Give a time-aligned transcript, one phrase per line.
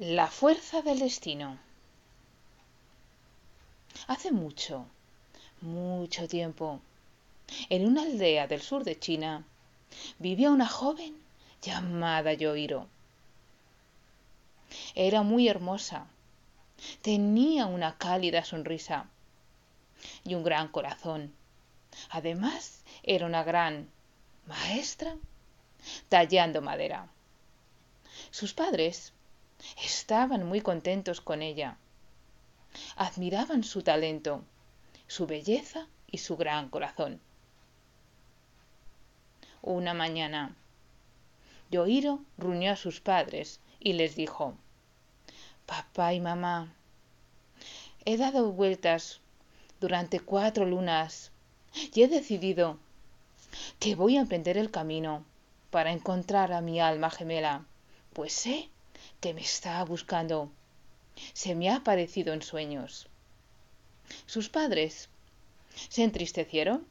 [0.00, 1.58] La fuerza del destino.
[4.06, 4.86] Hace mucho,
[5.60, 6.78] mucho tiempo,
[7.68, 9.44] en una aldea del sur de China,
[10.20, 11.16] vivía una joven
[11.62, 12.86] llamada Yoiro.
[14.94, 16.06] Era muy hermosa,
[17.02, 19.08] tenía una cálida sonrisa
[20.22, 21.34] y un gran corazón.
[22.10, 23.90] Además, era una gran
[24.46, 25.16] maestra
[26.08, 27.08] tallando madera.
[28.30, 29.12] Sus padres
[29.82, 31.76] Estaban muy contentos con ella.
[32.96, 34.44] Admiraban su talento,
[35.06, 37.20] su belleza y su gran corazón.
[39.62, 40.54] Una mañana,
[41.70, 44.54] Yohiro reunió a sus padres y les dijo,
[45.66, 46.72] Papá y mamá,
[48.04, 49.20] he dado vueltas
[49.80, 51.30] durante cuatro lunas
[51.92, 52.78] y he decidido
[53.78, 55.24] que voy a emprender el camino
[55.70, 57.66] para encontrar a mi alma gemela,
[58.12, 58.70] pues sé
[59.20, 60.50] que me está buscando.
[61.32, 63.08] Se me ha aparecido en sueños.
[64.26, 65.08] Sus padres
[65.88, 66.86] se entristecieron,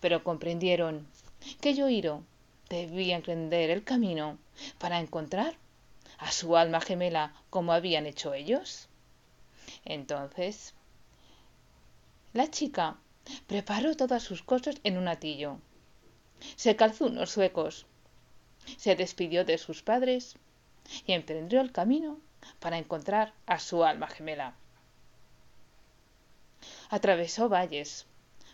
[0.00, 1.06] pero comprendieron
[1.60, 2.22] que Yoiro
[2.68, 4.38] debía emprender el camino
[4.78, 5.54] para encontrar
[6.18, 8.88] a su alma gemela como habían hecho ellos.
[9.84, 10.74] Entonces,
[12.32, 12.96] la chica
[13.46, 15.58] preparó todas sus cosas en un atillo.
[16.56, 17.86] Se calzó unos suecos,
[18.76, 20.36] se despidió de sus padres
[21.06, 22.18] y emprendió el camino
[22.60, 24.54] para encontrar a su alma gemela.
[26.90, 28.06] Atravesó valles,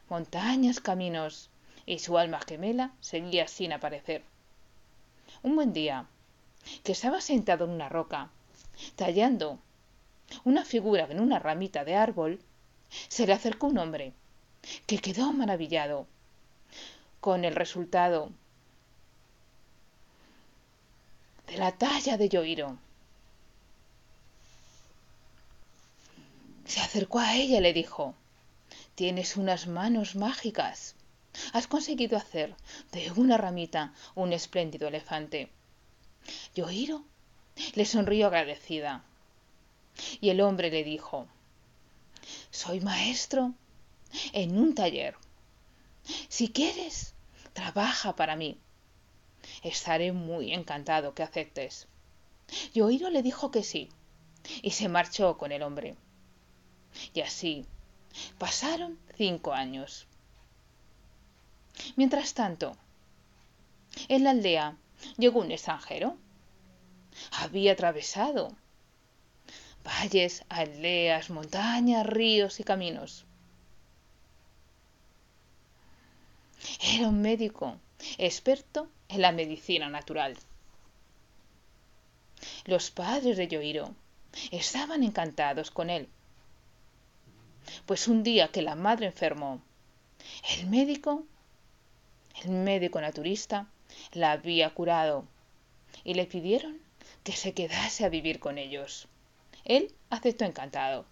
[0.08, 1.50] montañas, caminos,
[1.86, 4.22] y su alma gemela seguía sin aparecer.
[5.42, 6.06] Un buen día,
[6.84, 8.30] que estaba sentado en una roca,
[8.96, 9.58] tallando
[10.44, 12.40] una figura en una ramita de árbol,
[13.08, 14.12] se le acercó un hombre,
[14.86, 16.06] que quedó maravillado
[17.20, 18.30] con el resultado
[21.46, 22.78] de la talla de Yoiro.
[26.64, 28.14] Se acercó a ella y le dijo,
[28.94, 30.94] tienes unas manos mágicas.
[31.52, 32.54] Has conseguido hacer
[32.92, 35.50] de una ramita un espléndido elefante.
[36.54, 37.04] Yoiro
[37.74, 39.04] le sonrió agradecida.
[40.20, 41.26] Y el hombre le dijo,
[42.50, 43.52] soy maestro
[44.32, 45.16] en un taller.
[46.28, 47.14] Si quieres,
[47.52, 48.58] trabaja para mí.
[49.62, 51.86] Estaré muy encantado que aceptes.
[52.74, 53.88] Yoiro le dijo que sí,
[54.62, 55.96] y se marchó con el hombre.
[57.14, 57.64] Y así
[58.38, 60.06] pasaron cinco años.
[61.96, 62.76] Mientras tanto,
[64.08, 64.76] en la aldea
[65.16, 66.16] llegó un extranjero.
[67.32, 68.54] Había atravesado
[69.84, 73.24] valles, aldeas, montañas, ríos y caminos.
[76.80, 77.76] Era un médico
[78.18, 80.36] experto en la medicina natural.
[82.64, 83.94] Los padres de Yoiro
[84.50, 86.08] estaban encantados con él,
[87.86, 89.60] pues un día que la madre enfermó,
[90.56, 91.24] el médico,
[92.42, 93.66] el médico naturista,
[94.12, 95.24] la había curado
[96.04, 96.78] y le pidieron
[97.22, 99.08] que se quedase a vivir con ellos.
[99.64, 101.04] Él aceptó encantado.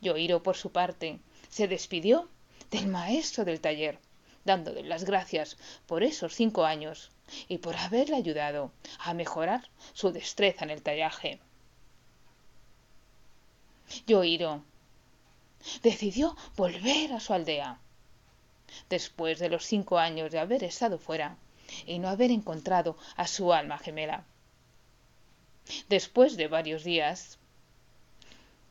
[0.00, 2.28] Yoiro, por su parte, se despidió
[2.70, 3.98] del maestro del taller
[4.44, 7.10] dándole las gracias por esos cinco años
[7.48, 11.40] y por haberle ayudado a mejorar su destreza en el tallaje.
[14.06, 14.62] Yoiro
[15.82, 17.78] decidió volver a su aldea.
[18.88, 21.36] Después de los cinco años de haber estado fuera
[21.86, 24.24] y no haber encontrado a su alma gemela.
[25.88, 27.38] Después de varios días,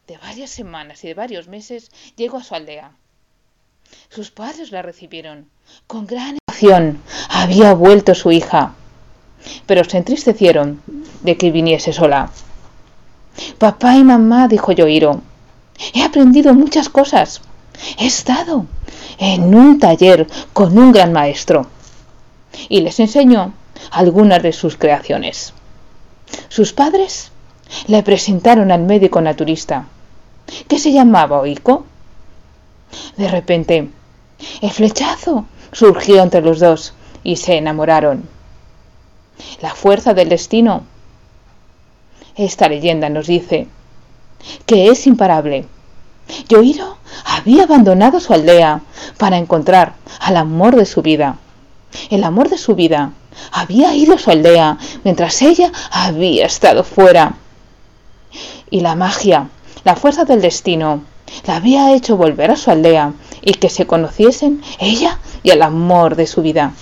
[0.07, 2.95] de varias semanas y de varios meses, llegó a su aldea
[4.09, 5.49] sus padres la recibieron
[5.87, 6.99] con gran emoción.
[7.29, 8.73] Había vuelto su hija,
[9.65, 10.81] pero se entristecieron
[11.21, 12.31] de que viniese sola.
[13.57, 15.21] Papá y mamá, dijo Yoiro,
[15.93, 17.41] he aprendido muchas cosas.
[17.97, 18.65] He estado
[19.17, 21.67] en un taller con un gran maestro
[22.69, 23.53] y les enseñó
[23.91, 25.53] algunas de sus creaciones.
[26.49, 27.31] Sus padres
[27.87, 29.85] le presentaron al médico naturista,
[30.67, 31.85] que se llamaba Oiko,
[33.17, 33.89] de repente,
[34.61, 36.93] el flechazo surgió entre los dos
[37.23, 38.27] y se enamoraron.
[39.61, 40.83] La fuerza del destino.
[42.35, 43.67] Esta leyenda nos dice
[44.65, 45.67] que es imparable.
[46.49, 48.81] Yoiro había abandonado su aldea
[49.17, 51.37] para encontrar al amor de su vida.
[52.09, 53.11] El amor de su vida
[53.51, 57.35] había ido a su aldea mientras ella había estado fuera.
[58.69, 59.49] Y la magia,
[59.83, 61.03] la fuerza del destino,
[61.45, 66.15] la había hecho volver a su aldea y que se conociesen ella y el amor
[66.15, 66.73] de su vida.